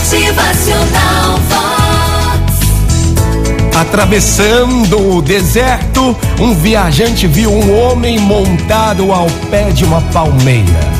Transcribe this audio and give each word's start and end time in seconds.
Motivacional 0.00 1.38
Vox. 1.50 2.56
Atravessando 3.76 5.14
o 5.14 5.20
deserto, 5.20 6.16
um 6.40 6.54
viajante 6.54 7.26
viu 7.26 7.52
um 7.52 7.78
homem 7.78 8.18
montado 8.18 9.12
ao 9.12 9.26
pé 9.50 9.70
de 9.70 9.84
uma 9.84 10.00
palmeira. 10.00 10.90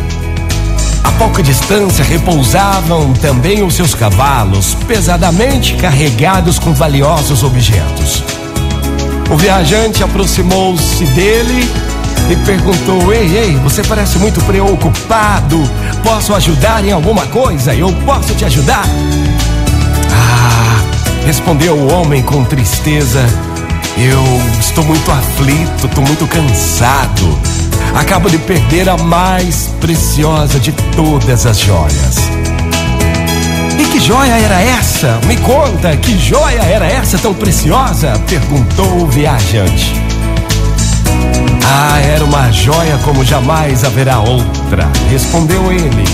A 1.02 1.10
pouca 1.12 1.42
distância 1.42 2.04
repousavam 2.04 3.14
também 3.14 3.62
os 3.62 3.74
seus 3.74 3.94
cavalos, 3.94 4.76
pesadamente 4.86 5.76
carregados 5.76 6.58
com 6.58 6.74
valiosos 6.74 7.42
objetos. 7.42 8.22
O 9.30 9.36
viajante 9.36 10.04
aproximou-se 10.04 11.06
dele 11.06 11.66
e 12.30 12.36
perguntou: 12.36 13.12
Ei, 13.12 13.36
ei, 13.36 13.56
você 13.56 13.82
parece 13.82 14.18
muito 14.18 14.40
preocupado. 14.44 15.58
Posso 16.02 16.34
ajudar 16.34 16.84
em 16.84 16.92
alguma 16.92 17.26
coisa? 17.26 17.74
Eu 17.74 17.92
posso 18.04 18.34
te 18.34 18.44
ajudar? 18.44 18.84
Ah, 20.12 20.80
respondeu 21.26 21.74
o 21.74 21.92
homem 21.92 22.22
com 22.22 22.44
tristeza. 22.44 23.20
Eu 23.98 24.22
estou 24.60 24.84
muito 24.84 25.10
aflito, 25.10 25.86
estou 25.86 26.04
muito 26.04 26.26
cansado. 26.26 27.38
Acabo 27.94 28.30
de 28.30 28.38
perder 28.38 28.88
a 28.88 28.96
mais 28.96 29.74
preciosa 29.80 30.60
de 30.60 30.72
todas 30.94 31.44
as 31.44 31.58
joias. 31.58 32.16
E 33.78 33.84
que 33.86 33.98
joia 33.98 34.38
era 34.38 34.60
essa? 34.60 35.18
Me 35.26 35.36
conta, 35.38 35.96
que 35.96 36.16
joia 36.16 36.62
era 36.62 36.86
essa 36.86 37.18
tão 37.18 37.34
preciosa? 37.34 38.12
perguntou 38.28 39.02
o 39.02 39.06
viajante. 39.08 40.00
Joia 42.52 42.98
como 43.04 43.24
jamais 43.24 43.84
haverá 43.84 44.18
outra, 44.20 44.90
respondeu 45.08 45.72
ele. 45.72 46.04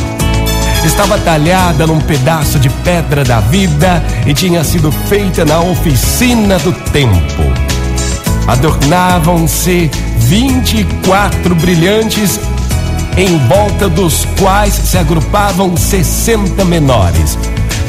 Estava 0.85 1.19
talhada 1.19 1.87
num 1.87 2.01
pedaço 2.01 2.59
de 2.59 2.69
pedra 2.69 3.25
da 3.25 3.41
vida 3.41 4.03
e 4.25 4.33
tinha 4.33 4.63
sido 4.63 4.93
feita 4.93 5.45
na 5.45 5.60
oficina 5.60 6.59
do 6.59 6.73
tempo. 6.93 7.43
Adornavam-se 8.47 9.91
24 10.19 11.55
brilhantes 11.57 12.38
em 13.16 13.38
volta 13.49 13.88
dos 13.88 14.27
quais 14.38 14.75
se 14.75 14.99
agrupavam 14.99 15.77
60 15.77 16.65
menores. 16.65 17.37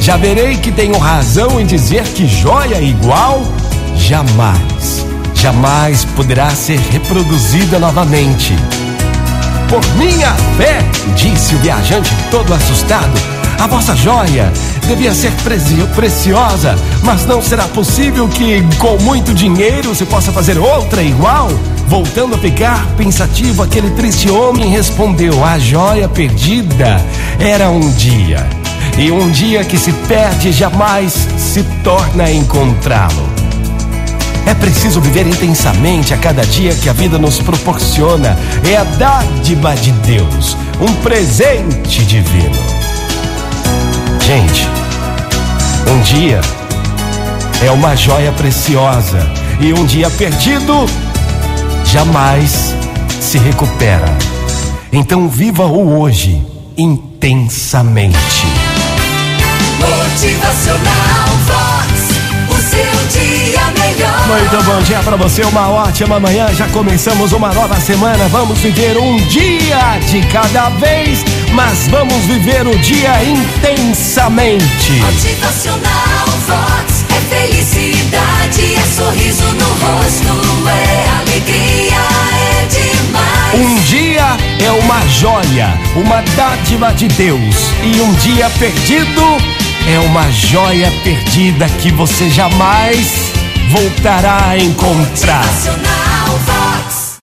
Já 0.00 0.16
verei 0.16 0.56
que 0.56 0.72
tenho 0.72 0.98
razão 0.98 1.60
em 1.60 1.66
dizer 1.66 2.02
que 2.04 2.26
joia 2.26 2.80
igual 2.80 3.42
jamais, 3.96 4.77
jamais 5.38 6.04
poderá 6.16 6.50
ser 6.50 6.78
reproduzida 6.90 7.78
novamente. 7.78 8.54
Por 9.68 9.84
minha 9.96 10.32
fé, 10.56 10.84
disse 11.14 11.54
o 11.54 11.58
viajante 11.58 12.10
todo 12.30 12.52
assustado, 12.52 13.12
a 13.60 13.66
vossa 13.66 13.94
joia 13.94 14.52
devia 14.86 15.14
ser 15.14 15.32
preciosa, 15.94 16.76
mas 17.02 17.24
não 17.24 17.40
será 17.40 17.68
possível 17.68 18.26
que 18.28 18.62
com 18.78 18.96
muito 18.98 19.32
dinheiro 19.32 19.94
se 19.94 20.04
possa 20.06 20.32
fazer 20.32 20.58
outra 20.58 21.02
igual? 21.02 21.48
Voltando 21.86 22.34
a 22.34 22.38
ficar 22.38 22.86
pensativo, 22.96 23.62
aquele 23.62 23.90
triste 23.90 24.28
homem 24.28 24.70
respondeu: 24.70 25.44
A 25.44 25.58
joia 25.58 26.08
perdida 26.08 27.00
era 27.38 27.70
um 27.70 27.90
dia, 27.92 28.44
e 28.98 29.10
um 29.10 29.30
dia 29.30 29.64
que 29.64 29.78
se 29.78 29.92
perde 29.92 30.50
jamais 30.50 31.12
se 31.36 31.62
torna 31.84 32.30
encontrá-lo. 32.30 33.37
É 34.48 34.54
preciso 34.54 34.98
viver 34.98 35.26
intensamente 35.26 36.14
a 36.14 36.16
cada 36.16 36.42
dia 36.42 36.74
que 36.74 36.88
a 36.88 36.92
vida 36.94 37.18
nos 37.18 37.38
proporciona. 37.38 38.34
É 38.66 38.78
a 38.78 38.84
dádiva 38.84 39.74
de 39.74 39.92
Deus, 39.92 40.56
um 40.80 40.90
presente 41.02 42.02
divino. 42.06 42.56
Gente, 44.22 44.66
um 45.86 46.00
dia 46.00 46.40
é 47.62 47.70
uma 47.70 47.94
joia 47.94 48.32
preciosa 48.32 49.18
e 49.60 49.74
um 49.74 49.84
dia 49.84 50.08
perdido 50.08 50.86
jamais 51.84 52.74
se 53.20 53.36
recupera. 53.36 54.08
Então 54.90 55.28
viva 55.28 55.66
o 55.66 56.00
hoje 56.00 56.42
intensamente. 56.78 58.46
Motivacional 59.78 61.17
Muito 64.38 64.64
bom 64.64 64.80
dia 64.82 65.00
para 65.00 65.16
você, 65.16 65.42
uma 65.42 65.68
ótima 65.68 66.20
manhã. 66.20 66.46
Já 66.54 66.68
começamos 66.68 67.32
uma 67.32 67.52
nova 67.52 67.74
semana. 67.80 68.28
Vamos 68.28 68.60
viver 68.60 68.96
um 68.96 69.16
dia 69.26 69.98
de 70.08 70.24
cada 70.28 70.68
vez, 70.70 71.24
mas 71.52 71.88
vamos 71.88 72.24
viver 72.24 72.64
o 72.64 72.78
dia 72.78 73.12
intensamente. 73.24 74.92
Motivacional 74.92 76.26
Vox. 76.46 77.04
É 77.10 77.20
felicidade, 77.34 78.76
é 78.76 78.86
sorriso 78.86 79.44
no 79.44 79.68
rosto, 79.84 80.68
é 80.68 81.08
alegria, 81.18 81.96
é 82.32 82.66
demais. 82.66 83.54
Um 83.54 83.74
dia 83.82 84.36
é 84.64 84.70
uma 84.70 85.00
joia, 85.08 85.78
uma 85.96 86.22
dádiva 86.36 86.94
de 86.94 87.08
Deus, 87.08 87.72
e 87.82 88.00
um 88.00 88.12
dia 88.14 88.48
perdido 88.50 89.22
é 89.92 89.98
uma 89.98 90.30
joia 90.30 90.92
perdida 91.02 91.68
que 91.80 91.90
você 91.90 92.30
jamais 92.30 93.37
voltará 93.68 94.50
a 94.50 94.56
encontrar. 94.56 96.07